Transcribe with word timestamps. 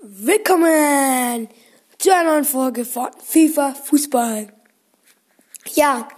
Willkommen 0.00 1.48
zu 1.98 2.14
einer 2.14 2.30
neuen 2.30 2.44
Folge 2.44 2.84
von 2.84 3.08
FIFA 3.20 3.74
Fußball. 3.74 4.46
Ja, 5.74 6.08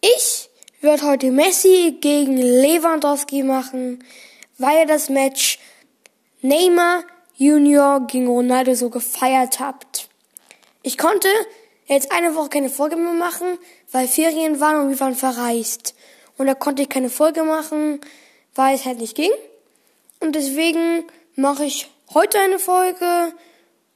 ich 0.00 0.48
werde 0.80 1.02
heute 1.02 1.30
Messi 1.30 1.98
gegen 2.00 2.38
Lewandowski 2.38 3.42
machen, 3.42 4.02
weil 4.56 4.78
ihr 4.78 4.86
das 4.86 5.10
Match 5.10 5.58
Neymar 6.40 7.04
Junior 7.36 8.06
gegen 8.06 8.28
Ronaldo 8.28 8.74
so 8.74 8.88
gefeiert 8.88 9.60
habt. 9.60 10.08
Ich 10.82 10.96
konnte 10.96 11.28
jetzt 11.84 12.12
eine 12.12 12.34
Woche 12.34 12.48
keine 12.48 12.70
Folge 12.70 12.96
mehr 12.96 13.12
machen, 13.12 13.58
weil 13.90 14.08
Ferien 14.08 14.58
waren 14.58 14.84
und 14.84 14.88
wir 14.88 15.00
waren 15.00 15.16
verreist. 15.16 15.94
Und 16.38 16.46
da 16.46 16.54
konnte 16.54 16.80
ich 16.80 16.88
keine 16.88 17.10
Folge 17.10 17.42
machen, 17.44 18.00
weil 18.54 18.74
es 18.74 18.86
halt 18.86 19.00
nicht 19.00 19.16
ging. 19.16 19.32
Und 20.20 20.34
deswegen 20.34 21.04
mache 21.36 21.66
ich 21.66 21.90
heute 22.14 22.38
eine 22.38 22.58
Folge 22.58 23.32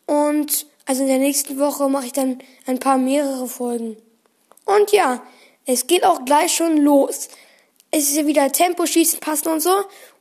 und 0.07 0.67
also 0.87 1.03
in 1.03 1.09
der 1.09 1.19
nächsten 1.19 1.59
Woche 1.59 1.89
mache 1.89 2.07
ich 2.07 2.13
dann 2.13 2.39
ein 2.67 2.79
paar 2.79 2.97
mehrere 2.97 3.49
Folgen. 3.49 3.97
Und 4.65 4.93
ja, 4.93 5.23
es 5.65 5.87
geht 5.87 6.05
auch 6.05 6.25
gleich 6.25 6.55
schon 6.55 6.77
los. 6.79 7.29
Es 7.91 8.09
ist 8.11 8.17
ja 8.17 8.27
wieder 8.27 8.51
Tempo, 8.53 8.87
Schießen, 8.87 9.21
Passen 9.21 9.49
und 9.49 9.61
so. 9.61 9.75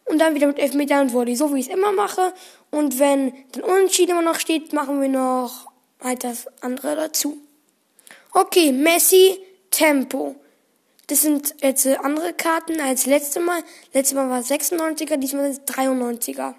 Und 0.05 0.19
dann 0.19 0.35
wieder 0.35 0.47
mit 0.47 0.59
Elfmeter 0.59 1.01
und 1.01 1.13
Volley, 1.13 1.35
so 1.35 1.53
wie 1.53 1.59
ich 1.59 1.67
es 1.67 1.73
immer 1.73 1.91
mache. 1.91 2.33
Und 2.71 2.99
wenn 2.99 3.33
dann 3.51 3.63
Unentschieden 3.63 4.11
immer 4.11 4.21
noch 4.21 4.39
steht, 4.39 4.73
machen 4.73 5.01
wir 5.01 5.09
noch 5.09 5.67
halt 6.01 6.23
das 6.23 6.47
andere 6.61 6.95
dazu. 6.95 7.37
Okay, 8.33 8.71
Messi, 8.71 9.39
Tempo. 9.71 10.35
Das 11.07 11.21
sind 11.21 11.55
jetzt 11.61 11.85
andere 11.87 12.33
Karten 12.33 12.81
als 12.81 13.05
letzte 13.05 13.39
Mal. 13.39 13.63
Letztes 13.93 14.15
Mal 14.15 14.29
war 14.29 14.39
es 14.39 14.49
96er, 14.49 15.17
diesmal 15.17 15.53
sind 15.53 15.69
es 15.69 15.75
93er. 15.75 16.55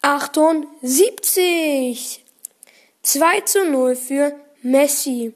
78. 0.01 2.25
2 3.03 3.41
zu 3.43 3.71
0 3.71 3.97
für 3.97 4.33
Messi. 4.63 5.35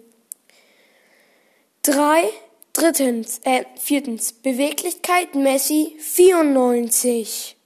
Drei, 1.83 2.31
drittens, 2.73 3.43
äh, 3.45 3.67
viertens, 3.79 4.33
Beweglichkeit 4.33 5.35
Messi 5.35 5.97
94. 5.99 7.59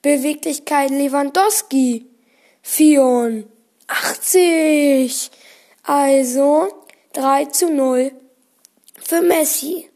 Beweglichkeit 0.00 0.90
Lewandowski 0.90 2.06
84. 2.62 5.32
Also 5.82 6.68
3 7.14 7.46
zu 7.46 7.68
0 7.68 8.12
für 9.02 9.22
Messi. 9.22 9.90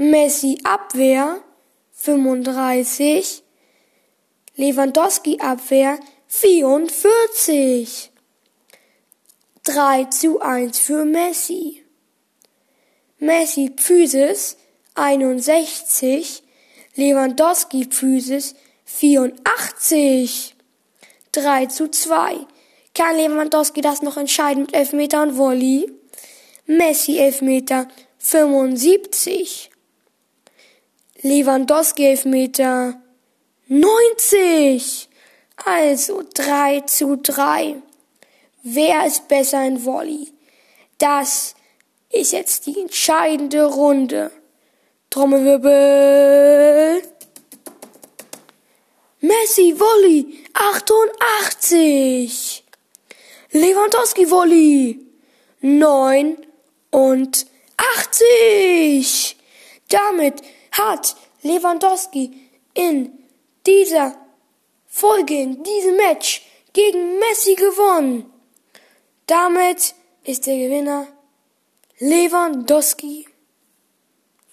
Messi 0.00 0.60
Abwehr 0.62 1.42
35, 1.90 3.42
Lewandowski 4.54 5.40
Abwehr 5.40 5.98
44. 6.28 8.12
3 9.64 10.04
zu 10.04 10.40
1 10.40 10.78
für 10.78 11.04
Messi. 11.04 11.84
Messi 13.18 13.72
Physis 13.76 14.56
61, 14.94 16.44
Lewandowski 16.94 17.88
Physis 17.90 18.54
84. 18.84 20.54
3 21.32 21.66
zu 21.66 21.90
2. 21.90 22.46
Kann 22.94 23.16
Lewandowski 23.16 23.80
das 23.80 24.02
noch 24.02 24.16
entscheiden 24.16 24.62
mit 24.62 24.74
Elfmeter 24.74 25.22
und 25.22 25.36
Volley? 25.36 25.90
Messi 26.66 27.18
Elfmeter 27.18 27.88
75. 28.18 29.72
Lewandowski 31.22 32.06
Elfmeter 32.06 33.02
90. 33.66 35.08
Also 35.64 36.22
3 36.32 36.82
zu 36.82 37.16
3. 37.16 37.82
Wer 38.62 39.04
ist 39.04 39.26
besser 39.26 39.66
in 39.66 39.84
Volley? 39.84 40.32
Das 40.98 41.56
ist 42.12 42.30
jetzt 42.32 42.66
die 42.66 42.80
entscheidende 42.80 43.64
Runde. 43.64 44.30
Trommelwirbel. 45.10 47.02
Messi 49.20 49.74
Volley 49.76 50.44
88. 50.54 52.64
Lewandowski 53.50 54.30
Volley 54.30 55.00
9 55.62 56.36
und 56.92 57.46
80. 57.76 59.36
Damit 59.88 60.42
hat 60.78 61.16
Lewandowski 61.42 62.50
in 62.74 63.18
dieser 63.66 64.16
Folge, 64.86 65.34
in 65.34 65.62
diesem 65.62 65.96
Match 65.96 66.42
gegen 66.72 67.18
Messi 67.18 67.54
gewonnen. 67.54 68.32
Damit 69.26 69.94
ist 70.24 70.46
der 70.46 70.56
Gewinner 70.56 71.08
Lewandowski. 71.98 73.27